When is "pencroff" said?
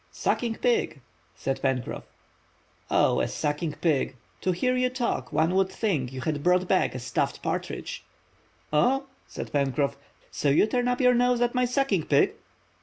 1.61-2.05, 9.53-9.97